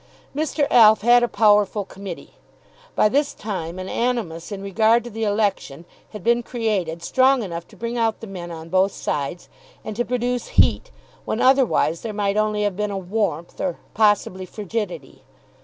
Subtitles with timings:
[0.35, 0.65] Mr.
[0.71, 2.31] Alf had a powerful committee.
[2.95, 7.67] By this time an animus in regard to the election had been created strong enough
[7.67, 9.47] to bring out the men on both sides,
[9.85, 10.89] and to produce heat,
[11.23, 15.21] when otherwise there might only have been a warmth or possibly frigidity.